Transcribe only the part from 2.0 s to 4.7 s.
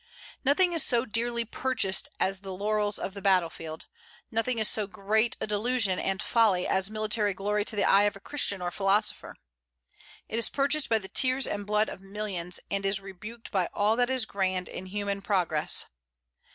as the laurels of the battlefield; nothing is